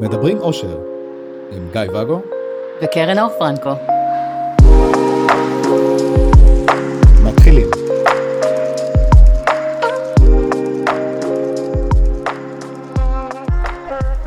[0.00, 0.78] מדברים אושר,
[1.52, 2.20] עם גיא ואגו
[2.82, 3.70] וקרן אור פרנקו.
[7.24, 7.66] מתחילים.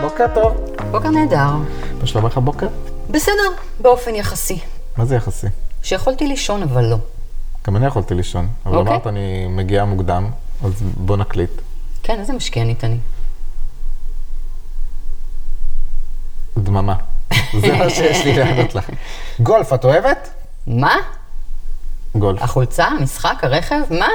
[0.02, 0.54] בוקר טוב.
[0.92, 1.38] בוקר נהדר.
[2.02, 2.68] מה שלומך בוקר?
[3.10, 3.34] בסדר,
[3.80, 4.60] באופן יחסי.
[4.98, 5.48] מה זה יחסי?
[5.84, 6.98] שיכולתי לישון, אבל לא.
[7.68, 8.94] גם אני יכולתי לישון, אבל אוקיי.
[8.94, 10.30] אמרת אני מגיעה מוקדם,
[10.64, 11.52] אז בוא נקליט.
[12.04, 12.98] כן, איזה משקיענית אני.
[16.68, 16.96] דממה.
[17.62, 18.90] זה מה שיש לי לענות לך.
[19.40, 20.30] גולף, את אוהבת?
[20.68, 20.96] מה?
[22.16, 22.42] גולף.
[22.42, 23.80] החולצה, המשחק, הרכב?
[23.90, 24.08] מה?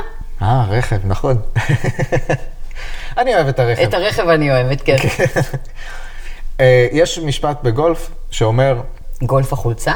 [0.43, 1.37] אה, רכב, נכון.
[3.19, 3.83] אני אוהב את הרכב.
[3.83, 4.97] את הרכב אני אוהבת, כן.
[6.61, 8.81] אה, יש משפט בגולף שאומר,
[9.23, 9.95] גולף החולצה?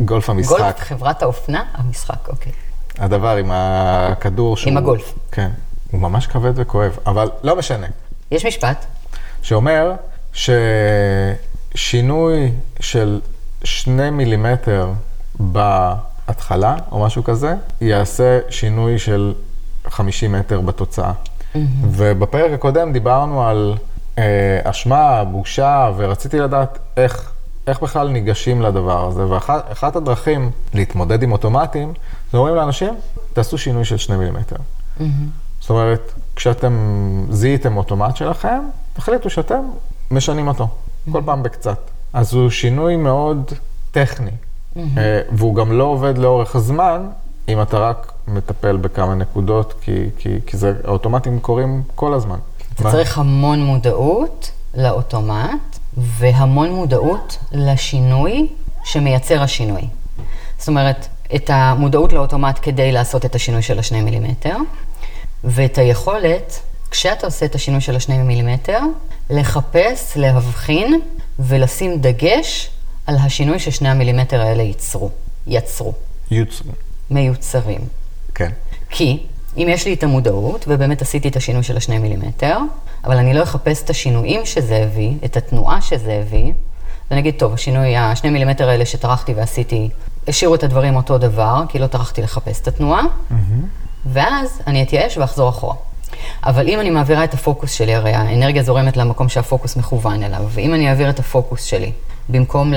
[0.00, 0.58] גולף המשחק.
[0.58, 1.64] גולף חברת האופנה?
[1.74, 2.52] המשחק, אוקיי.
[2.98, 4.78] הדבר עם הכדור שהוא...
[4.78, 5.14] הגולף.
[5.32, 5.50] כן.
[5.90, 7.86] הוא ממש כבד וכואב, אבל לא משנה.
[8.30, 8.84] יש משפט?
[9.42, 9.92] שאומר
[11.74, 13.20] ששינוי של
[13.64, 14.90] שני מילימטר
[15.40, 19.34] בהתחלה, או משהו כזה, יעשה שינוי של
[19.88, 21.12] 50 מטר בתוצאה.
[21.90, 23.74] ובפרק הקודם דיברנו על
[24.18, 27.32] אה, אשמה, בושה, ורציתי לדעת איך,
[27.66, 29.26] איך בכלל ניגשים לדבר הזה.
[29.26, 31.92] ואחת הדרכים להתמודד עם אוטומטים,
[32.32, 32.94] זה אומרים לאנשים,
[33.32, 34.56] תעשו שינוי של שני מילימטר.
[35.60, 36.72] זאת אומרת, כשאתם
[37.30, 38.60] זיהיתם אוטומט שלכם,
[38.92, 39.60] תחליטו שאתם
[40.10, 40.68] משנים אותו,
[41.12, 41.78] כל פעם בקצת.
[42.12, 43.52] אז הוא שינוי מאוד
[43.90, 44.30] טכני,
[44.76, 44.82] אה,
[45.32, 47.06] והוא גם לא עובד לאורך הזמן,
[47.48, 52.38] אם אתה רק מטפל בכמה נקודות, כי, כי, כי זה, האוטומטים קורים כל הזמן.
[52.74, 52.90] אתה מה?
[52.90, 58.48] צריך המון מודעות לאוטומט, והמון מודעות לשינוי
[58.84, 59.82] שמייצר השינוי.
[60.58, 64.56] זאת אומרת, את המודעות לאוטומט כדי לעשות את השינוי של השני מילימטר,
[65.44, 66.60] ואת היכולת,
[66.90, 68.80] כשאתה עושה את השינוי של השני מילימטר,
[69.30, 71.00] לחפש, להבחין
[71.38, 72.70] ולשים דגש
[73.06, 75.10] על השינוי ששני המילימטר האלה ייצרו,
[75.46, 75.92] יצרו,
[76.30, 76.72] יוצרו.
[77.10, 77.80] מיוצרים.
[78.34, 78.50] כן.
[78.90, 79.26] כי
[79.56, 82.58] אם יש לי את המודעות, ובאמת עשיתי את השינוי של השני מילימטר,
[83.04, 86.52] אבל אני לא אחפש את השינויים שזה הביא, את התנועה שזה הביא,
[87.10, 89.88] ואני אגיד, טוב, השינוי, השני מילימטר האלה שטרחתי ועשיתי,
[90.28, 93.02] השאירו את הדברים אותו דבר, כי לא טרחתי לחפש את התנועה,
[94.06, 95.74] ואז אני אתייאש ואחזור אחורה.
[96.44, 100.74] אבל אם אני מעבירה את הפוקוס שלי, הרי האנרגיה זורמת למקום שהפוקוס מכוון אליו, ואם
[100.74, 101.92] אני אעביר את הפוקוס שלי
[102.28, 102.72] במקום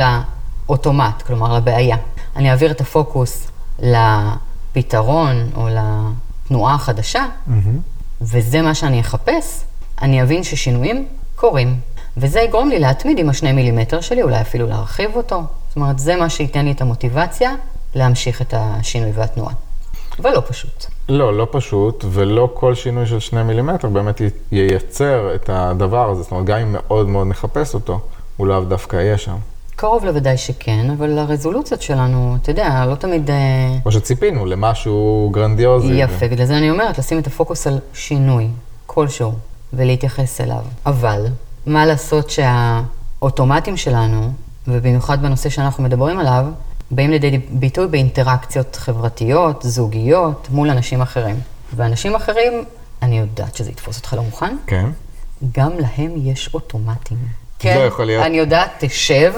[0.67, 1.97] לאוטומט, כלומר לבעיה,
[2.35, 3.47] אני אעביר את הפוקוס
[3.79, 7.25] לפתרון או לתנועה החדשה,
[8.21, 9.63] וזה מה שאני אחפש,
[10.01, 11.79] אני אבין ששינויים קורים.
[12.17, 15.41] וזה יגרום לי להתמיד עם השני מילימטר שלי, אולי אפילו להרחיב אותו.
[15.67, 17.51] זאת אומרת, זה מה שייתן לי את המוטיבציה
[17.95, 19.53] להמשיך את השינוי והתנועה.
[20.19, 20.85] ולא פשוט.
[21.09, 26.23] לא, לא פשוט, ולא כל שינוי של שני מילימטר באמת ייצר את הדבר הזה.
[26.23, 27.99] זאת אומרת, גם אם מאוד מאוד נחפש אותו,
[28.37, 29.35] הוא לאו דווקא יהיה שם.
[29.75, 33.29] קרוב לוודאי שכן, אבל הרזולוציות שלנו, אתה יודע, לא תמיד...
[33.29, 33.35] אה,
[33.83, 35.93] כמו שציפינו, למשהו גרנדיוזי.
[35.93, 38.47] יפה, בגלל זה אני אומרת, לשים את הפוקוס על שינוי
[38.85, 39.33] כלשהו
[39.73, 40.61] ולהתייחס אליו.
[40.85, 41.25] אבל,
[41.65, 44.31] מה לעשות שהאוטומטים שלנו,
[44.67, 46.45] ובמיוחד בנושא שאנחנו מדברים עליו,
[46.91, 51.39] באים לידי ביטוי באינטראקציות חברתיות, זוגיות, מול אנשים אחרים.
[51.75, 52.63] ואנשים אחרים,
[53.01, 54.89] אני יודעת שזה יתפוס אותך לא מוכן, כן.
[55.51, 57.17] גם להם יש אוטומטים.
[57.65, 58.25] לא יכול להיות.
[58.25, 59.33] אני יודעת, תשב,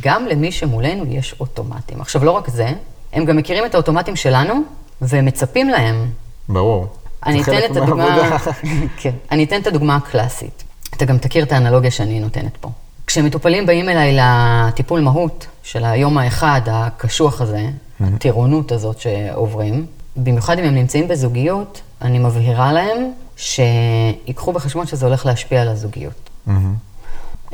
[0.00, 2.00] גם למי שמולנו יש אוטומטים.
[2.00, 2.68] עכשיו, לא רק זה,
[3.12, 4.54] הם גם מכירים את האוטומטים שלנו,
[5.02, 6.10] והם מצפים להם.
[6.48, 6.86] ברור.
[7.26, 8.38] אני אתן את הדוגמה.
[9.00, 10.64] כן, אני אתן את הדוגמה הקלאסית.
[10.96, 12.70] אתה גם תכיר את האנלוגיה שאני נותנת פה.
[13.06, 17.66] כשמטופלים באים אליי לטיפול מהות של היום האחד, הקשוח הזה,
[18.00, 19.86] הטירונות הזאת שעוברים,
[20.16, 26.30] במיוחד אם הם נמצאים בזוגיות, אני מבהירה להם שיקחו בחשבון שזה הולך להשפיע על הזוגיות.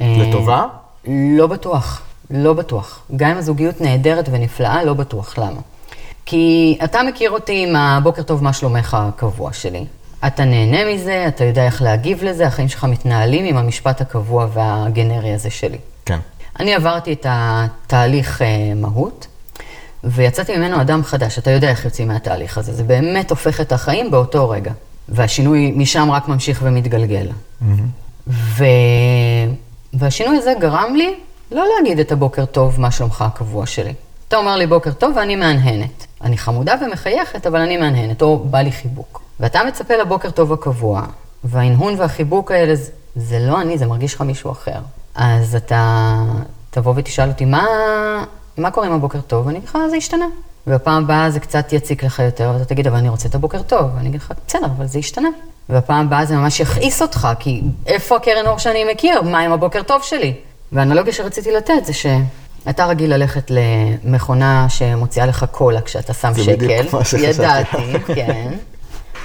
[0.00, 0.66] אה, לטובה?
[1.08, 3.00] לא בטוח, לא בטוח.
[3.16, 5.38] גם אם הזוגיות נהדרת ונפלאה, לא בטוח.
[5.38, 5.60] למה?
[6.26, 9.84] כי אתה מכיר אותי עם הבוקר טוב, מה שלומך הקבוע שלי.
[10.27, 15.34] אתה נהנה מזה, אתה יודע איך להגיב לזה, החיים שלך מתנהלים עם המשפט הקבוע והגנרי
[15.34, 15.79] הזה שלי.
[16.05, 16.19] כן.
[16.61, 19.26] אני עברתי את התהליך אה, מהות,
[20.05, 21.38] ויצאתי ממנו אדם חדש.
[21.38, 22.73] אתה יודע איך יוצאים מהתהליך הזה.
[22.73, 24.73] זה באמת הופך את החיים באותו רגע.
[25.09, 27.29] והשינוי משם רק ממשיך ומתגלגל.
[28.29, 28.64] ו...
[29.93, 31.14] והשינוי הזה גרם לי
[31.53, 33.94] לא להגיד את הבוקר טוב, מה שלומך הקבוע שלי.
[34.29, 36.06] אתה אומר לי בוקר טוב ואני מהנהנת.
[36.23, 39.27] אני חמודה ומחייכת, אבל אני מהנהנת, או בא לי חיבוק.
[39.40, 41.02] ואתה מצפה לבוקר טוב הקבוע,
[41.44, 44.79] וההנהון והחיבוק האלה, זה- זה לא אני, זה מרגיש לך מישהו אחר.
[45.14, 46.14] אז אתה
[46.70, 47.67] תבוא ותשאל אותי, מה,
[48.58, 49.46] מה קורה עם הבוקר טוב?
[49.46, 50.25] ואני אגיד לך, זה השתנה.
[50.67, 53.90] ובפעם הבאה זה קצת יציק לך יותר, ואתה תגיד, אבל אני רוצה את הבוקר טוב.
[53.96, 55.29] ואני אגיד לך, בסדר, אבל זה השתנה.
[55.69, 59.23] והפעם הבאה זה ממש יכעיס אותך, כי איפה הקרן אור שאני מכיר?
[59.23, 60.35] מה עם הבוקר טוב שלי?
[60.73, 66.55] והאנלוגיה שרציתי לתת זה שאתה רגיל ללכת למכונה שמוציאה לך קולה כשאתה שם זה שקל.
[66.56, 67.26] בדיוק מה שחשבתי.
[67.26, 68.52] ידעתי, כן.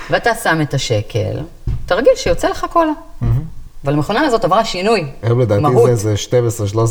[0.09, 1.39] ואתה שם את השקל,
[1.85, 2.91] אתה רגיל שיוצא לך קולה.
[3.85, 5.63] אבל המכונה הזאת עברה שינוי, היום לדעתי.
[5.85, 6.13] זה איזה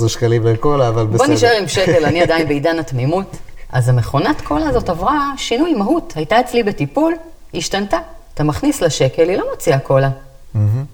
[0.04, 1.26] 12-13 שקלים בקולה, אבל בסדר.
[1.26, 3.36] בוא נשאר עם שקל, אני עדיין בעידן התמימות.
[3.72, 7.14] אז המכונת קולה הזאת עברה שינוי מהות, הייתה אצלי בטיפול,
[7.54, 7.98] השתנתה.
[8.34, 10.10] אתה מכניס לשקל, היא לא מוציאה קולה.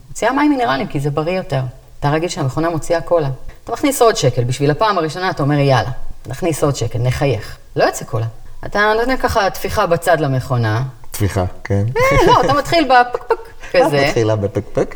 [0.08, 1.60] מוציאה מים מינרליים, כי זה בריא יותר.
[2.00, 3.28] אתה רגיל שהמכונה מוציאה קולה.
[3.64, 5.90] אתה מכניס עוד שקל, בשביל הפעם הראשונה אתה אומר, יאללה,
[6.26, 7.56] נכניס עוד שקל, נחייך.
[7.76, 8.26] לא יוצא קולה.
[8.66, 10.82] אתה נותן ככה טפיחה בצד למכונה,
[11.18, 11.84] טפיחה, כן.
[11.96, 13.34] אה, לא, אתה מתחיל בפקפק
[13.72, 14.04] כזה.
[14.06, 14.94] מתחילה בפקפק.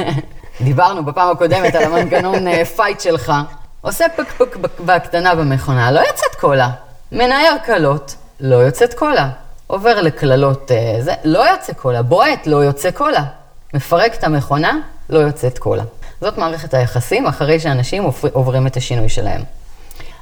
[0.60, 3.32] דיברנו בפעם הקודמת על המנגנון אה, fight שלך.
[3.80, 6.70] עושה פקפק בק- בקטנה במכונה, לא יוצאת קולה.
[7.12, 9.30] מנער קלות, לא יוצאת קולה.
[9.66, 12.02] עובר לקללות, אה, זה, לא יוצא קולה.
[12.02, 13.24] בועט, לא יוצא קולה.
[13.74, 14.78] מפרק את המכונה,
[15.10, 15.84] לא יוצאת קולה.
[16.20, 19.42] זאת מערכת היחסים אחרי שאנשים עובר- עוברים את השינוי שלהם.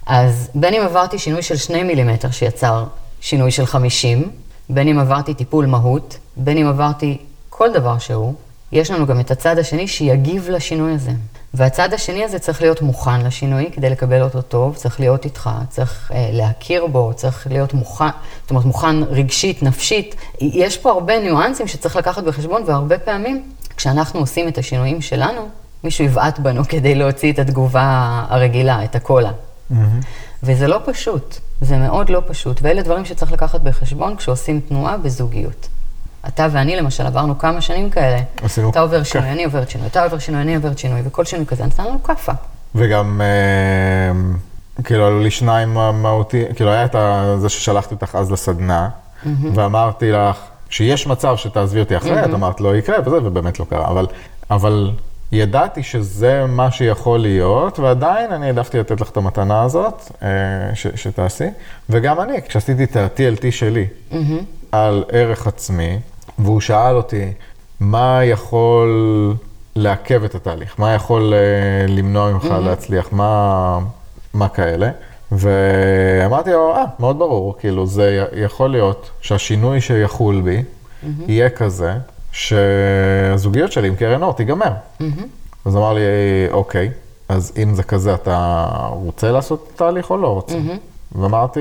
[0.07, 2.85] אז בין אם עברתי שינוי של 2 מילימטר שיצר
[3.21, 4.31] שינוי של 50,
[4.75, 7.19] בין אם עברתי טיפול מהות, בין אם עברתי
[7.49, 8.35] כל דבר שהוא,
[8.73, 11.11] יש לנו גם את הצד השני שיגיב לשינוי הזה.
[11.55, 16.11] והצד השני הזה צריך להיות מוכן לשינוי כדי לקבל אותו טוב, צריך להיות איתך, צריך
[16.15, 18.05] אה, להכיר בו, צריך להיות מוכן,
[18.43, 20.15] זאת אומרת מוכן רגשית, נפשית.
[20.41, 23.43] יש פה הרבה ניואנסים שצריך לקחת בחשבון, והרבה פעמים
[23.77, 25.49] כשאנחנו עושים את השינויים שלנו,
[25.85, 29.31] מישהו יבעט בנו כדי להוציא את התגובה הרגילה, את הקולה.
[30.43, 35.69] וזה לא פשוט, זה מאוד לא פשוט, ואלה דברים שצריך לקחת בחשבון כשעושים תנועה בזוגיות.
[36.29, 38.19] אתה ואני למשל עברנו כמה שנים כאלה.
[38.43, 39.03] עשינו- אתה עובר.
[39.03, 42.03] שינוי, אני עוברת שינוי, אתה עובר שינוי, אני עוברת שינוי, וכל שינוי כזה נתן לנו
[42.03, 42.33] כאפה.
[42.75, 44.21] וגם, אה,
[44.85, 46.95] כאילו, עלו לי שניים מהותי, כאילו, היה את
[47.41, 48.89] זה ששלחתי אותך אז לסדנה,
[49.55, 50.37] ואמרתי לך,
[50.71, 54.07] שיש מצב שתעזבי אותי אחרי, את אמרת, לא יקרה, וזה, ובאמת לא קרה, אבל,
[54.51, 54.91] אבל
[55.33, 60.29] ידעתי שזה מה שיכול להיות, ועדיין אני העדפתי לתת לך את המתנה הזאת, אה,
[60.75, 61.49] ש, שתעשי,
[61.91, 63.87] וגם אני, כשעשיתי את ה-TLT שלי,
[64.73, 65.99] על ערך עצמי,
[66.39, 67.33] והוא שאל אותי,
[67.81, 68.89] מה יכול
[69.77, 70.75] לעכב את התהליך?
[70.79, 73.13] מה יכול אה, למנוע ממך להצליח?
[73.13, 73.79] מה,
[74.35, 74.91] מה כאלה?
[75.33, 80.63] ואמרתי לו, אה, מאוד ברור, כאילו, זה יכול להיות שהשינוי שיחול בי
[81.29, 81.93] יהיה כזה,
[82.33, 84.73] שהזוגיות שלי עם קרן אור תיגמר.
[85.65, 86.01] אז אמר לי,
[86.51, 86.91] אוקיי,
[87.29, 90.55] אז אם זה כזה, אתה רוצה לעשות תהליך או לא רוצה?
[91.13, 91.61] ואמרתי,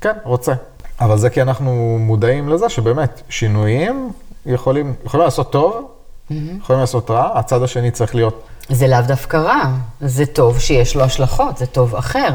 [0.00, 0.52] כן, רוצה.
[1.00, 4.12] אבל זה כי אנחנו מודעים לזה שבאמת, שינויים
[4.46, 5.88] יכולים, יכולים לעשות טוב,
[6.30, 9.62] יכולים לעשות רע, הצד השני צריך להיות, זה לאו דווקא רע,
[10.00, 12.28] זה טוב שיש לו השלכות, זה טוב אחר.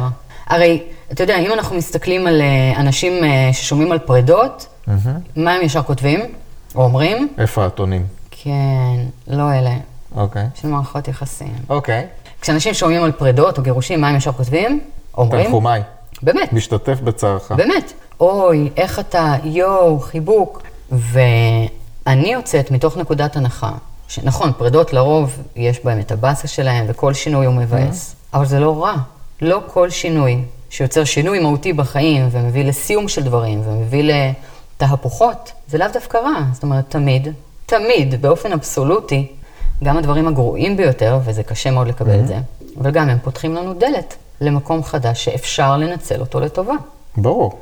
[0.48, 4.68] הרי, אתה יודע, אם אנחנו מסתכלים על אה, אנשים אה, ששומעים על פרדות,
[5.36, 6.20] מה הם ישר כותבים?
[6.78, 7.28] או אומרים?
[7.38, 8.06] איפה הטונים?
[8.32, 8.96] כן,
[9.28, 9.76] לא אלה,
[10.16, 10.46] אוקיי.
[10.56, 11.54] של מערכות יחסים.
[11.70, 12.08] אוקיי.
[12.42, 14.80] כשאנשים שומעים על פרדות או גירושים, מה הם ישר כותבים?
[15.18, 15.46] אומרים?
[15.46, 15.82] תנחומיי,
[16.22, 17.52] באמת, משתתף בצערך.
[17.52, 17.94] באמת.
[18.20, 20.62] אוי, איך אתה, יואו, חיבוק.
[20.92, 23.72] ואני יוצאת מתוך נקודת הנחה,
[24.08, 28.84] שנכון, פרדות לרוב יש בהם את הבאסה שלהם, וכל שינוי הוא מבאס, אבל זה לא
[28.84, 28.96] רע.
[29.42, 34.04] לא כל שינוי שיוצר שינוי מהותי בחיים, ומביא לסיום של דברים, ומביא
[34.78, 36.42] לתהפוכות, זה לאו דווקא רע.
[36.54, 37.28] זאת אומרת, תמיד,
[37.66, 39.28] תמיד, באופן אבסולוטי,
[39.84, 42.38] גם הדברים הגרועים ביותר, וזה קשה מאוד לקבל את זה,
[42.82, 46.74] אבל גם הם פותחים לנו דלת למקום חדש שאפשר לנצל אותו לטובה.
[47.18, 47.60] ברור.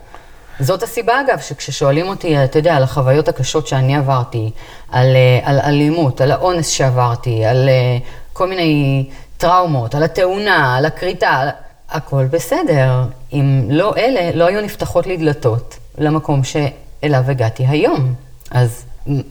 [0.60, 4.51] זאת הסיבה, אגב, שכששואלים אותי, אתה יודע, על החוויות הקשות שאני עברתי,
[4.91, 7.98] על, אה, על אלימות, על האונס שעברתי, על אה,
[8.34, 9.05] כל מיני
[9.38, 11.50] טראומות, על התאונה, על הכריתה, על...
[11.89, 13.03] הכל בסדר.
[13.34, 16.43] אם לא אלה, לא היו נפתחות לי דלתות למקום
[17.05, 18.13] שאליו הגעתי היום.
[18.51, 18.85] אז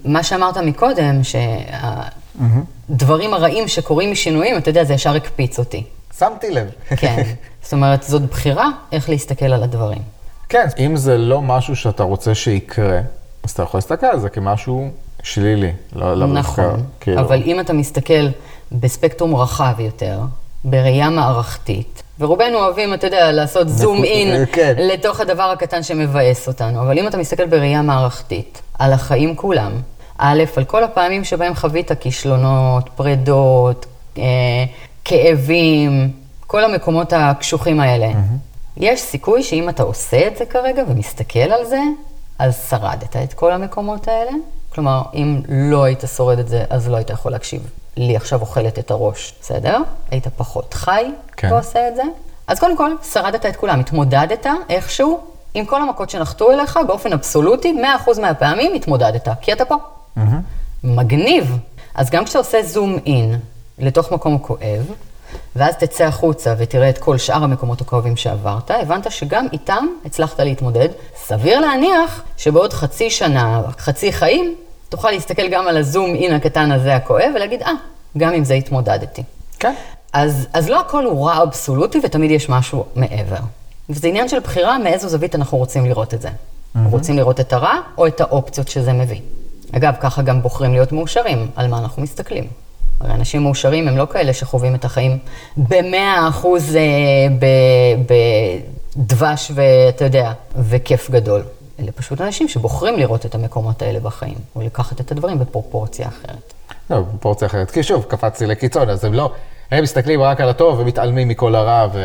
[0.04, 1.20] מה שאמרת מקודם,
[2.90, 5.84] שהדברים הרעים שקורים משינויים, אתה יודע, זה ישר הקפיץ אותי.
[6.18, 6.70] שמתי לב.
[6.96, 7.22] כן.
[7.62, 10.02] זאת אומרת, זאת בחירה איך להסתכל על הדברים.
[10.48, 13.00] כן, אם זה לא משהו שאתה רוצה שיקרה,
[13.42, 14.90] אז אתה יכול להסתכל על זה כמשהו
[15.22, 15.72] שלילי.
[15.92, 17.20] לא, לא נכון, דווקא, כאילו.
[17.20, 18.28] אבל אם אתה מסתכל
[18.72, 20.20] בספקטרום רחב יותר,
[20.64, 24.75] בראייה מערכתית, ורובנו אוהבים, אתה יודע, לעשות זום אין כן.
[24.78, 29.73] לתוך הדבר הקטן שמבאס אותנו, אבל אם אתה מסתכל בראייה מערכתית, על החיים כולם,
[30.18, 33.87] א', על כל הפעמים שבהם חווית כישלונות, פרדות,
[34.18, 34.23] אה,
[35.04, 36.11] כאבים,
[36.47, 38.09] כל המקומות הקשוחים האלה,
[38.76, 41.80] יש סיכוי שאם אתה עושה את זה כרגע ומסתכל על זה,
[42.38, 44.30] אז שרדת את כל המקומות האלה.
[44.75, 47.71] כלומר, אם לא היית שורד את זה, אז לא היית יכול להקשיב.
[47.96, 49.78] לי עכשיו אוכלת את הראש, בסדר?
[50.10, 51.52] היית פחות חי כן.
[51.52, 52.02] ועושה את זה.
[52.46, 55.20] אז קודם כל, שרדת את כולם, התמודדת איכשהו
[55.54, 59.76] עם כל המכות שנחתו אליך, באופן אבסולוטי, 100% מהפעמים התמודדת, כי אתה פה.
[60.84, 61.58] מגניב.
[61.94, 63.38] אז גם כשאתה עושה זום אין
[63.78, 64.92] לתוך מקום כואב,
[65.56, 70.88] ואז תצא החוצה ותראה את כל שאר המקומות הכואבים שעברת, הבנת שגם איתם הצלחת להתמודד.
[71.16, 74.54] סביר להניח שבעוד חצי שנה, חצי חיים,
[74.94, 77.72] תוכל להסתכל גם על הזום אין הקטן הזה הכואב ולהגיד, אה,
[78.18, 79.22] גם עם זה התמודדתי.
[79.58, 79.74] כן.
[80.12, 83.36] אז, אז לא הכל הוא רע אבסולוטי ותמיד יש משהו מעבר.
[83.90, 86.28] וזה עניין של בחירה מאיזו זווית אנחנו רוצים לראות את זה.
[86.28, 86.78] Mm-hmm.
[86.90, 89.20] רוצים לראות את הרע או את האופציות שזה מביא.
[89.72, 92.44] אגב, ככה גם בוחרים להיות מאושרים, על מה אנחנו מסתכלים.
[93.00, 95.18] הרי אנשים מאושרים הם לא כאלה שחווים את החיים
[95.56, 96.82] במאה אחוז אה,
[98.96, 101.42] בדבש ואתה יודע, וכיף גדול.
[101.80, 106.52] אלה פשוט אנשים שבוחרים לראות את המקומות האלה בחיים, או לקחת את הדברים בפרופורציה אחרת.
[106.90, 107.70] לא, בפרופורציה אחרת.
[107.70, 109.30] כי שוב, קפצתי לקיצון, אז הם לא,
[109.70, 112.00] הם מסתכלים רק על הטוב ומתעלמים מכל הרע ו...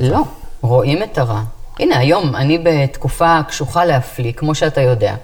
[0.00, 0.22] לא,
[0.62, 1.40] רואים את הרע.
[1.78, 5.14] הנה, היום אני בתקופה קשוחה להפליא, כמו שאתה יודע.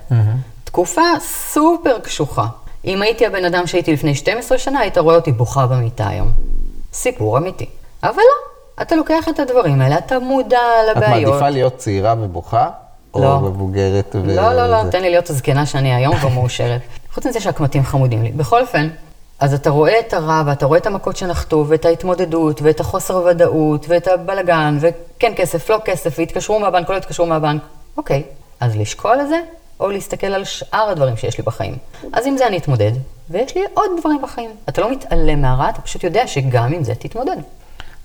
[0.65, 2.47] תקופה סופר קשוחה.
[2.85, 6.33] אם הייתי הבן אדם שהייתי לפני 12 שנה, היית רואה אותי בוכה במיטה היום.
[6.93, 7.67] סיפור אמיתי.
[8.03, 11.31] אבל לא, אתה לוקח את הדברים האלה, אתה מודע את לבעיות.
[11.31, 12.69] מעדיפה להיות צעירה ובוכה?
[13.15, 13.35] לא.
[13.35, 14.37] או מבוגרת ו...
[14.37, 14.91] לא, לא, לא, זה?
[14.91, 16.81] תן לי להיות הזקנה שאני היום ומאושרת.
[17.15, 18.33] חוץ מזה שהקמטים חמודים לי.
[18.33, 18.89] בכל אופן,
[19.41, 23.87] אז אתה רואה את הרע, ואתה רואה את המכות שנחתו, ואת ההתמודדות, ואת החוסר ודאות,
[23.89, 27.63] ואת הבלגן, וכן כסף, לא כסף, והתקשרו מהבנק, לא התקשרו מהבנק.
[27.97, 28.23] אוקיי,
[28.61, 29.41] אז לשקול את זה,
[29.81, 31.77] או להסתכל על שאר הדברים שיש לי בחיים.
[32.13, 32.93] אז עם זה אני אתמודד,
[33.31, 34.51] ויש לי עוד דברים בחיים.
[34.69, 37.37] אתה לא מתעלם מהרע, אתה פשוט יודע שגם עם זה תתמודד.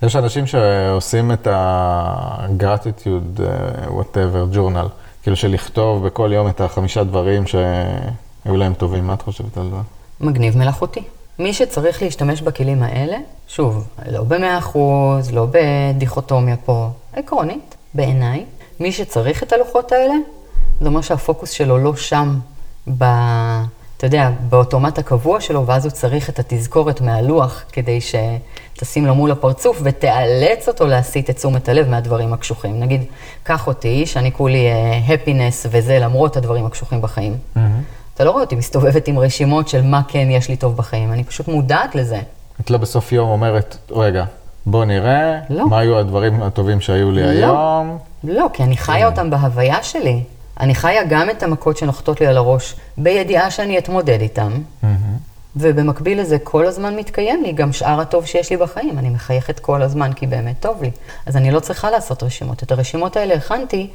[0.02, 4.88] יש אנשים שעושים את ה-gratitude, uh, whatever, journal,
[5.22, 9.06] כאילו של לכתוב בכל יום את החמישה דברים שהיו להם טובים.
[9.06, 9.76] מה את חושבת על זה?
[10.20, 11.02] מגניב מלאכותי.
[11.38, 13.16] מי שצריך להשתמש בכלים האלה,
[13.48, 18.44] שוב, לא במאה אחוז, לא בדיכוטומיה פה, עקרונית, בעיניי,
[18.80, 20.14] מי שצריך את הלוחות האלה,
[20.80, 22.38] זה אומר שהפוקוס שלו לא שם,
[22.98, 23.04] ב,
[23.96, 29.30] אתה יודע, באוטומט הקבוע שלו, ואז הוא צריך את התזכורת מהלוח כדי שתשים לו מול
[29.30, 32.80] הפרצוף ותאלץ אותו להסיט את תשומת הלב מהדברים הקשוחים.
[32.80, 33.04] נגיד,
[33.42, 34.66] קח אותי, שאני כולי
[35.08, 37.36] הפינס וזה למרות הדברים הקשוחים בחיים.
[38.14, 41.24] אתה לא רואה אותי מסתובבת עם רשימות של מה כן יש לי טוב בחיים, אני
[41.24, 42.20] פשוט מודעת לזה.
[42.60, 44.24] את לא בסוף יום אומרת, רגע,
[44.66, 45.68] בוא נראה, לא.
[45.68, 47.28] מה היו הדברים הטובים שהיו לי לא.
[47.28, 47.98] היום.
[48.24, 50.22] לא, כי אני חיה אותם בהוויה שלי.
[50.60, 54.52] אני חיה גם את המכות שנוחתות לי על הראש, בידיעה שאני אתמודד איתם,
[55.56, 58.98] ובמקביל לזה כל הזמן מתקיים לי גם שאר הטוב שיש לי בחיים.
[58.98, 60.90] אני מחייכת כל הזמן כי באמת טוב לי.
[61.26, 62.62] אז אני לא צריכה לעשות רשימות.
[62.62, 63.90] את הרשימות האלה הכנתי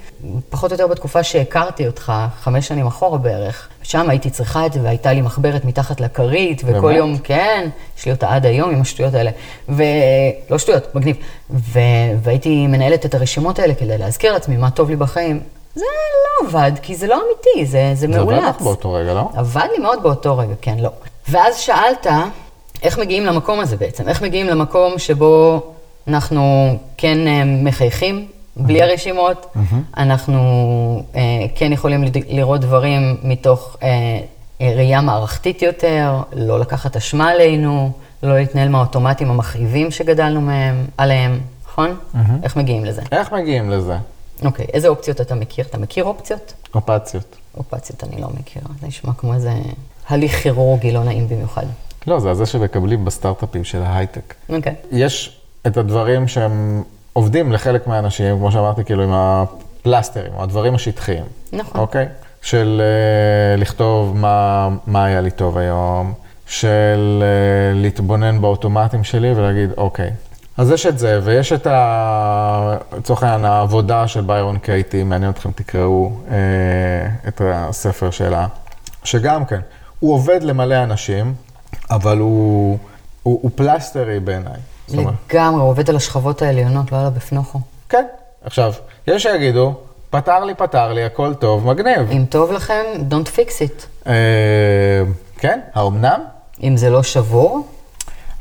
[0.50, 3.68] פחות או יותר בתקופה שהכרתי אותך, חמש שנים אחורה בערך.
[3.84, 6.98] שם הייתי צריכה את זה והייתה לי מחברת מתחת לכרית, וכל באמת?
[6.98, 9.32] יום, כן, יש לי אותה עד היום עם השטויות האלה.
[9.70, 11.16] ולא שטויות, מגניב.
[11.50, 11.80] ו...
[12.24, 15.40] והייתי מנהלת את הרשימות האלה כדי להזכיר לעצמי מה טוב לי בחיים.
[15.76, 18.38] זה לא עבד, כי זה לא אמיתי, זה, זה זה מאולץ.
[18.38, 19.30] עובד לך באותו רגע, לא?
[19.34, 20.90] עבד לי מאוד באותו רגע, כן, לא.
[21.30, 22.08] ואז שאלת,
[22.84, 24.08] איך מגיעים למקום הזה בעצם?
[24.10, 25.62] איך מגיעים למקום שבו
[26.08, 29.54] אנחנו כן אה, מחייכים, בלי הרשימות,
[29.98, 30.40] אנחנו
[31.16, 31.22] אה,
[31.56, 34.20] כן יכולים לראות דברים מתוך אה,
[34.62, 37.92] ראייה מערכתית יותר, לא לקחת אשמה עלינו,
[38.24, 41.96] לא להתנהל מהאוטומטים המכאיבים שגדלנו מהם, עליהם, נכון?
[42.44, 43.02] איך מגיעים לזה?
[43.12, 43.98] איך מגיעים לזה?
[44.46, 45.66] אוקיי, איזה אופציות אתה מכיר?
[45.70, 46.54] אתה מכיר אופציות?
[46.76, 47.36] אופציות.
[47.58, 49.52] אופציות אני לא מכירה, זה נשמע כמו איזה
[50.08, 51.66] הליך כירורגי לא נעים במיוחד.
[52.08, 54.34] לא, זה הזה שמקבלים בסטארט-אפים של ההייטק.
[54.50, 54.76] אוקיי.
[54.92, 56.84] יש את הדברים שהם
[57.14, 61.26] עובדים לחלק מהאנשים, כמו שאמרתי, כאילו עם הפלסטרים, או הדברים השטחיים.
[61.54, 61.82] נכון.
[61.82, 62.08] אוקיי?
[62.42, 66.14] של uh, לכתוב מה, מה היה לי טוב היום,
[66.48, 70.12] של uh, להתבונן באוטומטים שלי ולהגיד, אוקיי.
[70.58, 72.78] אז יש את זה, ויש את ה...
[72.98, 76.32] לצורך העניין, העבודה של ביירון קייטי, מעניין אתכם, תקראו uh,
[77.28, 78.48] את הספר שלה,
[79.04, 79.60] שגם כן,
[80.00, 81.34] הוא עובד למלא אנשים,
[81.92, 82.78] אבל הוא,
[83.24, 84.60] הוא, הוא פלסטרי בעיניי.
[84.90, 87.60] לגמרי, הוא עובד על השכבות העליונות, לא על הבפנוכו.
[87.90, 88.06] כן.
[88.44, 88.74] עכשיו,
[89.08, 89.74] יש שיגידו,
[90.10, 92.12] פתר לי, פתר לי, הכל טוב, מגניב.
[92.12, 94.08] אם טוב לכם, don't fix it.
[94.08, 94.14] אה,
[95.38, 96.20] כן, האומנם?
[96.64, 97.68] אם זה לא שבור,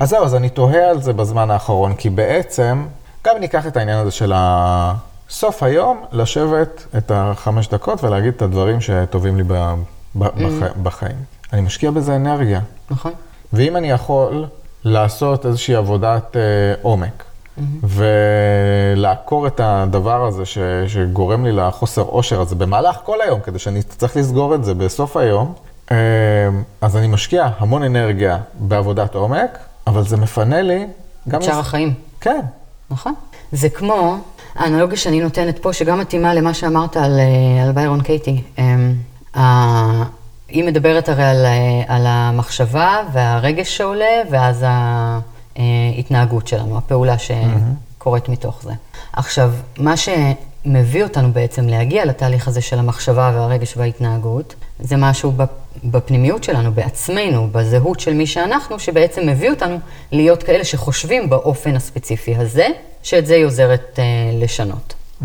[0.01, 2.85] אז זהו, אז אני תוהה על זה בזמן האחרון, כי בעצם,
[3.27, 4.95] גם ניקח את העניין הזה של ה-
[5.31, 9.75] סוף היום, לשבת את החמש דקות ולהגיד את הדברים שטובים לי ב-
[10.15, 11.17] ב- בח- בחיים.
[11.53, 12.61] אני משקיע בזה אנרגיה.
[12.91, 13.13] נכון?
[13.53, 14.45] ואם אני יכול
[14.85, 16.41] לעשות איזושהי עבודת אה,
[16.83, 17.25] עומק,
[17.83, 23.83] ולעקור את הדבר הזה ש, שגורם לי לחוסר אושר הזה במהלך כל היום, כדי שאני
[23.83, 25.53] צריך לסגור את זה בסוף היום,
[25.91, 25.97] אה,
[26.81, 30.87] אז אני משקיע המון אנרגיה בעבודת עומק, אבל זה מפנה לי
[31.29, 31.41] גם...
[31.41, 31.95] את שאר החיים.
[32.21, 32.41] כן.
[32.91, 33.15] נכון.
[33.53, 34.19] זה כמו
[34.55, 38.43] האנלוגיה שאני נותנת פה, שגם מתאימה למה שאמרת על, אה, על ביירון קייטי.
[38.59, 38.95] אמ,
[40.49, 44.65] היא מדברת הרי על, אה, על המחשבה והרגש שעולה, ואז
[45.57, 48.73] ההתנהגות שלנו, הפעולה שקורית מתוך זה.
[49.13, 55.33] עכשיו, מה שמביא אותנו בעצם להגיע לתהליך הזה של המחשבה והרגש וההתנהגות, זה משהו
[55.85, 59.79] בפנימיות שלנו, בעצמנו, בזהות של מי שאנחנו, שבעצם מביא אותנו
[60.13, 62.67] להיות כאלה שחושבים באופן הספציפי הזה,
[63.03, 64.95] שאת זה היא עוזרת אה, לשנות.
[64.95, 65.25] Mm-hmm.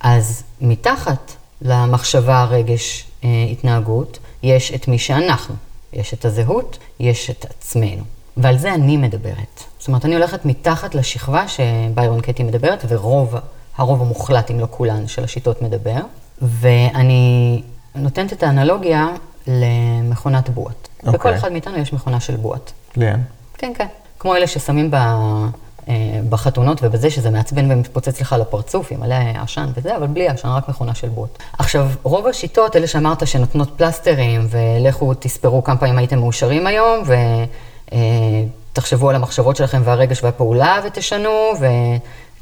[0.00, 5.54] אז מתחת למחשבה, רגש, אה, התנהגות, יש את מי שאנחנו.
[5.92, 8.02] יש את הזהות, יש את עצמנו.
[8.36, 9.64] ועל זה אני מדברת.
[9.78, 13.34] זאת אומרת, אני הולכת מתחת לשכבה שביירון קטי מדברת, ורוב,
[13.76, 16.00] הרוב המוחלט, אם לא כולן, של השיטות מדבר.
[16.42, 17.62] ואני
[17.94, 19.08] נותנת את האנלוגיה
[19.46, 20.88] למכונת בועות.
[20.98, 21.06] Okay.
[21.06, 21.36] בכל אוקיי.
[21.36, 22.72] אחד מאיתנו יש מכונה של בועות.
[23.00, 23.22] אין.
[23.58, 23.86] כן, כן.
[24.18, 24.96] כמו אלה ששמים ב...
[25.88, 30.48] אה, בחתונות ובזה שזה מעצבן ומתפוצץ לך לפרצוף עם מלא עשן וזה, אבל בלי עשן,
[30.48, 31.38] רק מכונה של בוט.
[31.58, 37.02] עכשיו, רוב השיטות, אלה שאמרת שנותנות פלסטרים, ולכו תספרו כמה פעמים הייתם מאושרים היום,
[38.72, 41.52] ותחשבו על המחשבות שלכם והרגש והפעולה ותשנו,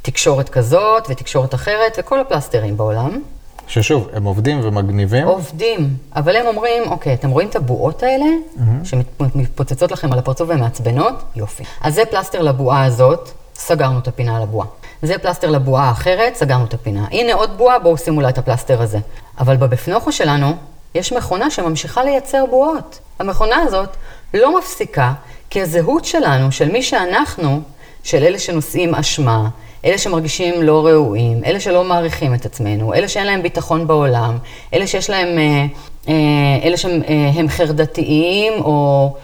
[0.00, 3.20] ותקשורת כזאת ותקשורת אחרת, וכל הפלסטרים בעולם.
[3.66, 5.26] ששוב, הם עובדים ומגניבים.
[5.26, 8.84] עובדים, אבל הם אומרים, אוקיי, אתם רואים את הבועות האלה, mm-hmm.
[8.84, 11.14] שמתפוצצות לכם על הפרצוף ומעצבנות?
[11.36, 11.64] יופי.
[11.80, 14.66] אז זה פלסטר לבועה הזאת, סגרנו את הפינה על הבועה.
[15.02, 17.06] זה פלסטר לבועה האחרת, סגרנו את הפינה.
[17.10, 18.98] הנה עוד בועה, בואו שימו לה את הפלסטר הזה.
[19.38, 20.56] אבל בבפנוכו שלנו,
[20.94, 22.98] יש מכונה שממשיכה לייצר בועות.
[23.18, 23.88] המכונה הזאת
[24.34, 25.12] לא מפסיקה,
[25.50, 27.60] כי הזהות שלנו, של מי שאנחנו,
[28.02, 29.48] של אלה שנושאים אשמה,
[29.84, 34.38] אלה שמרגישים לא ראויים, אלה שלא מעריכים את עצמנו, אלה שאין להם ביטחון בעולם,
[34.74, 35.66] אלה שיש להם, אה,
[36.08, 36.14] אה,
[36.62, 39.14] אלה שהם אה, חרדתיים או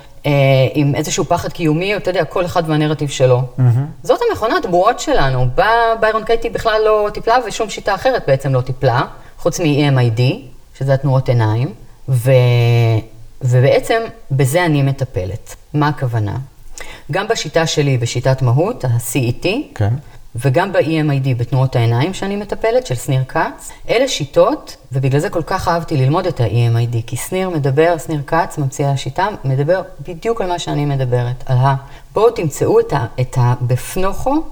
[0.75, 3.41] עם איזשהו פחד קיומי, אתה יודע, כל אחד והנרטיב שלו.
[3.41, 3.63] Mm-hmm.
[4.03, 5.47] זאת המכונת בועות שלנו.
[6.01, 9.03] ביירון קייטי בכלל לא טיפלה ושום שיטה אחרת בעצם לא טיפלה,
[9.39, 10.21] חוץ מ-EMID,
[10.79, 11.73] שזה התנועות עיניים,
[12.09, 12.33] ו...
[13.43, 15.57] ובעצם בזה אני מטפלת.
[15.75, 16.37] מה הכוונה?
[17.13, 19.95] גם בשיטה שלי, בשיטת מהות, ה-CET, כן.
[20.37, 23.71] וגם ב-EMID, בתנועות העיניים שאני מטפלת, של שניר כץ.
[23.89, 28.59] אלה שיטות, ובגלל זה כל כך אהבתי ללמוד את ה-EMID, כי שניר מדבר, שניר כץ,
[28.59, 31.75] ממציא השיטה, מדבר בדיוק על מה שאני מדברת, על ה...
[32.13, 33.07] בואו תמצאו את, ה...
[33.21, 34.43] את הבפנוכו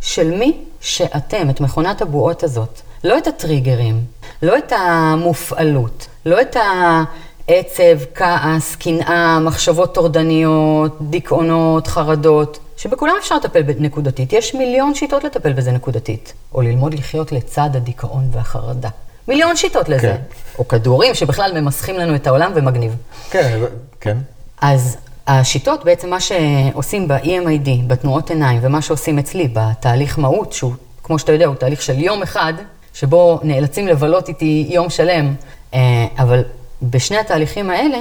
[0.00, 2.80] של מי שאתם, את מכונת הבועות הזאת.
[3.04, 4.04] לא את הטריגרים,
[4.42, 7.02] לא את המופעלות, לא את ה...
[7.48, 14.32] עצב, כעס, קנאה, מחשבות טורדניות, דיכאונות, חרדות, שבכולם אפשר לטפל נקודתית.
[14.32, 16.32] יש מיליון שיטות לטפל בזה נקודתית.
[16.54, 18.88] או ללמוד לחיות לצד הדיכאון והחרדה.
[19.28, 20.00] מיליון שיטות לזה.
[20.00, 20.16] כן.
[20.58, 22.96] או כדורים שבכלל ממסכים לנו את העולם ומגניב.
[23.30, 23.60] כן,
[24.00, 24.18] כן.
[24.60, 31.18] אז השיטות, בעצם מה שעושים ב-EMID, בתנועות עיניים, ומה שעושים אצלי בתהליך מהות, שהוא, כמו
[31.18, 32.52] שאתה יודע, הוא תהליך של יום אחד,
[32.94, 35.34] שבו נאלצים לבלות איתי יום שלם,
[35.74, 36.42] אה, אבל
[36.82, 37.98] בשני התהליכים האלה,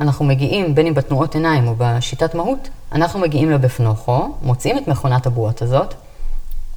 [0.00, 5.26] אנחנו מגיעים, בין אם בתנועות עיניים או בשיטת מהות, אנחנו מגיעים לבפנוכו, מוצאים את מכונת
[5.26, 5.94] הבועות הזאת,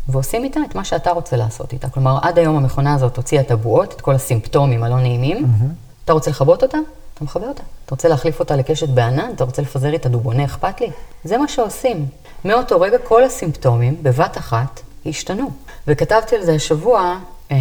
[0.10, 1.90] ועושים איתה את מה שאתה רוצה לעשות איתה.
[1.90, 5.38] כלומר, עד היום המכונה הזאת הוציאה את הבועות, את כל הסימפטומים הלא נעימים.
[5.38, 6.04] Mm-hmm.
[6.06, 6.78] אתה רוצה לכבות אותה?
[7.14, 7.64] אתה מכבה אותה.
[7.86, 9.32] אתה רוצה להחליף אותה לקשת בענן?
[9.36, 10.90] אתה רוצה לפזר את הדובונה אכפת לי?
[11.24, 12.06] זה מה שעושים.
[12.46, 15.52] מאותו רגע כל הסימפטומים, בבת אחת, השתנו.
[15.88, 17.18] וכתבתי על זה השבוע,
[17.52, 17.58] אה,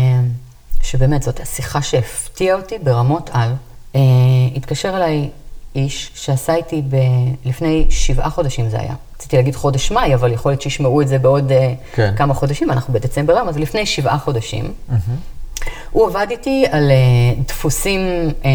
[0.82, 3.52] שבאמת זאת השיחה שהפתיעה אותי ברמות על.
[3.94, 4.00] אה,
[4.56, 5.30] התקשר אליי
[5.76, 6.96] איש שעשה איתי ב...
[7.44, 8.94] לפני שבעה חודשים זה היה.
[9.16, 12.14] רציתי להגיד חודש מאי, אבל יכול להיות שישמעו את זה בעוד אה, כן.
[12.16, 14.72] כמה חודשים, אנחנו בדצמבר היום, אז לפני שבעה חודשים.
[14.90, 14.94] Mm-hmm.
[15.90, 18.00] הוא עבד איתי על uh, דפוסים
[18.42, 18.46] uh,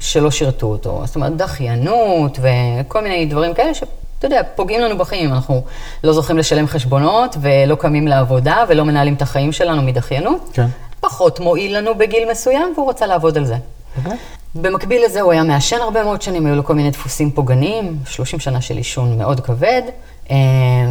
[0.00, 5.32] שלא שירתו אותו, זאת אומרת דחיינות וכל מיני דברים כאלה שאתה יודע, פוגעים לנו בחיים,
[5.32, 5.62] אנחנו
[6.04, 10.50] לא זוכים לשלם חשבונות ולא קמים לעבודה ולא מנהלים את החיים שלנו מדחיינות.
[10.52, 10.66] כן.
[11.00, 13.56] פחות מועיל לנו בגיל מסוים והוא רצה לעבוד על זה.
[14.04, 14.10] Okay.
[14.54, 18.40] במקביל לזה הוא היה מעשן הרבה מאוד שנים, היו לו כל מיני דפוסים פוגעניים, 30
[18.40, 19.82] שנה של עישון מאוד כבד,
[20.30, 20.36] אה,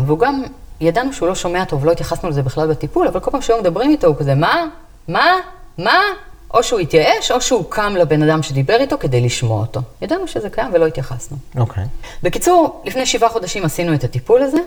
[0.06, 0.43] והוא גם,
[0.82, 3.91] ידענו שהוא לא שומע טוב, לא התייחסנו לזה בכלל בטיפול, אבל כל פעם שהיו מדברים
[3.91, 4.67] איתו הוא כזה, מה?
[5.08, 5.36] מה?
[5.78, 6.00] מה?
[6.54, 9.82] או שהוא התייאש, או שהוא קם לבן אדם שדיבר איתו כדי לשמוע אותו.
[10.02, 11.38] ידענו שזה קיים ולא התייחסנו.
[11.58, 11.84] אוקיי.
[11.84, 11.88] Okay.
[12.24, 14.58] בקיצור, לפני שבעה חודשים עשינו את הטיפול הזה,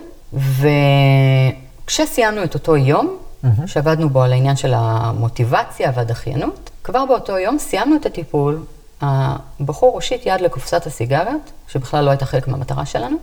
[1.85, 3.67] וכשסיימנו את אותו יום, mm-hmm.
[3.67, 8.59] שעבדנו בו על העניין של המוטיבציה והדחיינות, כבר באותו יום סיימנו את הטיפול,
[9.01, 13.17] הבחור הושיט יד לקופסת הסיגריות, שבכלל לא הייתה חלק מהמטרה שלנו,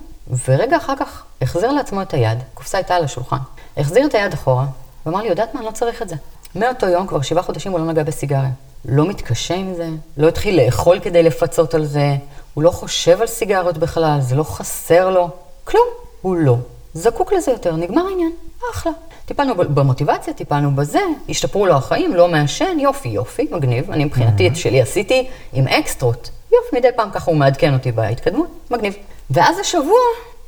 [0.48, 3.36] ורגע אחר כך החזיר לעצמו את היד, הקופסה הייתה על השולחן,
[3.76, 4.66] החזיר את היד אחורה,
[5.06, 6.16] ואמר לי, יודעת מה, אני לא צריך את זה.
[6.54, 8.50] מאותו יום, כבר שבעה חודשים, הוא לא נגע בסיגריה.
[8.84, 12.16] לא מתקשה עם זה, לא התחיל לאכול כדי לפצות על זה,
[12.54, 15.30] הוא לא חושב על סיגריות בכלל, זה לא חסר לו,
[15.64, 15.86] כלום,
[16.22, 16.56] הוא לא
[16.94, 18.32] זקוק לזה יותר, נגמר העניין,
[18.72, 18.92] אחלה.
[19.26, 23.90] טיפלנו במוטיבציה, טיפלנו בזה, השתפרו לו החיים, לא מעשן, יופי, יופי, מגניב.
[23.90, 26.30] אני מבחינתי את שלי עשיתי עם אקסטרות.
[26.52, 28.94] יופי, מדי פעם ככה הוא מעדכן אותי בהתקדמות, מגניב.
[29.30, 29.98] ואז השבוע,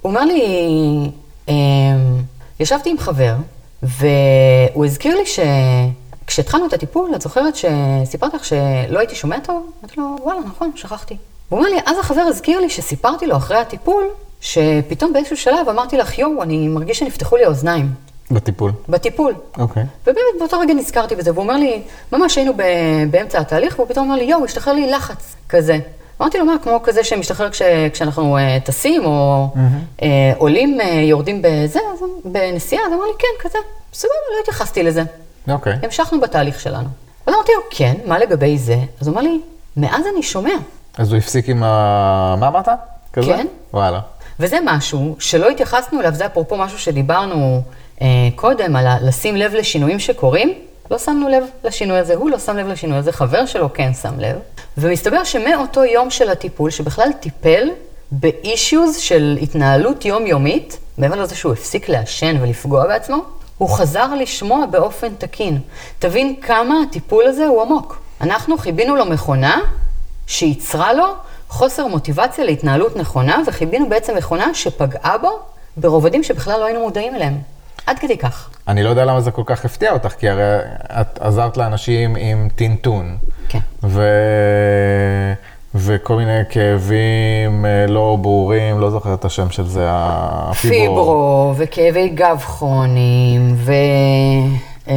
[0.03, 0.41] הוא אומר לי,
[1.49, 1.55] אמ,
[2.61, 3.35] ישבתי עם חבר,
[3.83, 9.71] והוא הזכיר לי שכשהתחלנו את הטיפול, את זוכרת שסיפרתי לך שלא הייתי שומע טוב?
[9.81, 11.17] אמרתי לו, וואלה, נכון, שכחתי.
[11.49, 14.05] הוא אומר לי, אז החבר הזכיר לי שסיפרתי לו אחרי הטיפול,
[14.45, 17.91] שפתאום באיזשהו שלב אמרתי לך, יואו, אני מרגיש שנפתחו לי האוזניים.
[18.31, 18.73] בטיפול.
[18.89, 19.35] בטיפול.
[19.59, 19.83] אוקיי.
[20.03, 22.63] ובאמת באותו רגע נזכרתי בזה, והוא אומר לי, ממש היינו ב-
[23.11, 25.79] באמצע התהליך, והוא פתאום אמר לי, יואו, השתחרר לי לחץ כזה.
[26.21, 29.49] אמרתי לו, מה, כמו כזה שמשתחרר כש, כשאנחנו uh, טסים, או
[29.99, 30.03] uh,
[30.39, 33.59] עולים, uh, יורדים בזה, אז, בנסיעה, אז אמר לי, כן, כזה.
[33.93, 35.03] סבבה, לא התייחסתי לזה.
[35.49, 35.73] אוקיי.
[35.83, 36.89] המשכנו בתהליך שלנו.
[37.27, 38.77] אז אמרתי לו, כן, מה לגבי זה?
[39.01, 39.41] אז הוא אמר לי,
[39.77, 40.55] מאז אני שומע.
[40.99, 42.37] אז הוא הפסיק עם ה...
[42.41, 42.69] מה אמרת?
[43.13, 43.27] כזה?
[43.27, 43.47] כן.
[43.75, 44.01] וואלה.
[44.41, 47.63] וזה משהו שלא התייחסנו אליו, זה אפרופו משהו שדיברנו
[48.03, 50.55] אה, קודם, על לשים לב לשינויים שקורים.
[50.91, 54.21] לא שמנו לב לשינוי הזה, הוא לא שם לב לשינוי הזה, חבר שלו כן שם
[54.21, 54.37] לב.
[54.79, 57.69] ומסתבר שמאותו יום של הטיפול, שבכלל טיפל
[58.11, 63.25] באישיוז של התנהלות יומיומית, מעבר לזה שהוא הפסיק לעשן ולפגוע בעצמו,
[63.59, 65.59] הוא חזר לשמוע באופן תקין.
[65.99, 67.99] תבין כמה הטיפול הזה הוא עמוק.
[68.21, 69.61] אנחנו חיבינו לו מכונה
[70.27, 71.07] שייצרה לו
[71.55, 75.39] חוסר מוטיבציה להתנהלות נכונה, וחיבינו בעצם מכונה שפגעה בו
[75.77, 77.39] ברובדים שבכלל לא היינו מודעים אליהם.
[77.87, 78.51] עד כדי כך.
[78.69, 80.43] אני לא יודע למה זה כל כך הפתיע אותך, כי הרי
[81.01, 83.17] את עזרת לאנשים עם טינטון.
[83.49, 83.59] כן.
[83.83, 84.03] ו...
[85.75, 90.79] וכל מיני כאבים אה, לא ברורים, לא זוכר את השם של זה, הפיברו.
[90.79, 93.73] פיברו, וכאבי גב כרוניים, ו...
[94.89, 94.95] אה,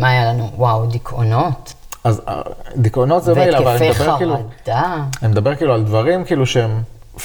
[0.00, 0.50] מה היה לנו?
[0.56, 1.74] וואו, דיכאונות.
[2.06, 2.40] אז אה,
[2.76, 4.96] דיכאונות זה מילא, אבל אני והתקפי מדבר כאילו, חרדה.
[5.22, 6.82] אני מדבר כאילו על דברים כאילו שהם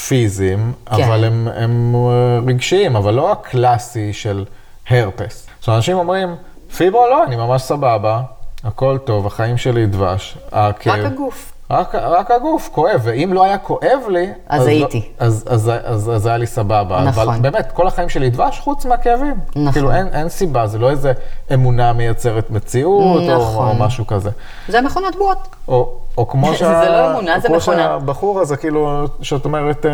[0.07, 1.03] פיזיים, כן.
[1.03, 2.09] אבל הם, הם אה,
[2.47, 4.45] רגשיים, אבל לא הקלאסי של
[4.89, 5.47] הרפס.
[5.59, 6.35] זאת אומרת, אנשים אומרים,
[6.77, 8.21] פיברו לא, אני ממש סבבה,
[8.63, 10.37] הכל טוב, החיים שלי דבש.
[10.51, 11.50] הכאב- רק הגוף.
[11.71, 14.27] רק, רק הגוף כואב, ואם לא היה כואב לי...
[14.47, 15.09] אז לא- הייתי.
[15.19, 17.01] אז, אז, אז, אז היה לי סבבה.
[17.03, 17.29] נכון.
[17.29, 19.39] אבל באמת, כל החיים שלי דבש חוץ מהכאבים.
[19.55, 19.71] נכון.
[19.71, 21.13] כאילו, אין, אין סיבה, זה לא איזה
[21.53, 23.67] אמונה מייצרת מציאות, או, נכון.
[23.67, 24.29] או משהו כזה.
[24.67, 25.47] זה מכונת בועות.
[25.67, 26.89] או, או כמו זה שה...
[26.89, 27.77] לא אמונה, זה כמו מכונה.
[27.77, 29.91] שהבחור הזה, כאילו, שאת אומרת, אה,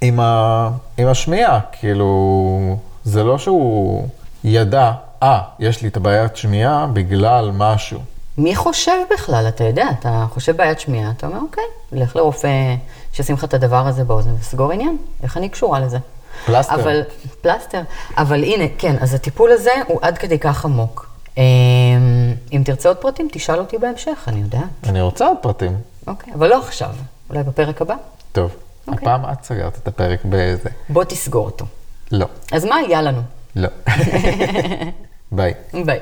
[0.00, 4.08] עם, ה, עם השמיעה, כאילו, זה לא שהוא
[4.44, 8.00] ידע, אה, יש לי את הבעיית שמיעה בגלל משהו.
[8.40, 9.48] מי חושב בכלל?
[9.48, 12.74] אתה יודע, אתה חושב בעיית שמיעה, אתה אומר, אוקיי, לך לרופא
[13.12, 14.96] שישים לך את הדבר הזה באוזן וסגור עניין.
[15.22, 15.98] איך אני קשורה לזה?
[16.46, 16.74] פלסטר.
[16.74, 17.02] אבל,
[17.40, 17.82] פלסטר.
[18.16, 21.10] אבל הנה, כן, אז הטיפול הזה הוא עד כדי כך עמוק.
[21.36, 21.42] אמ,
[22.52, 24.62] אם תרצה עוד פרטים, תשאל אותי בהמשך, אני יודעת.
[24.84, 25.76] אני רוצה עוד פרטים.
[26.06, 26.90] אוקיי, אבל לא עכשיו,
[27.30, 27.94] אולי בפרק הבא.
[28.32, 28.50] טוב,
[28.88, 29.08] אוקיי.
[29.08, 30.68] הפעם את סגרת את הפרק באיזה.
[30.88, 31.64] בוא תסגור אותו.
[32.12, 33.20] לא, אז מה היה לנו?
[33.56, 33.68] לא.
[35.32, 35.54] ביי.
[35.84, 36.00] ביי.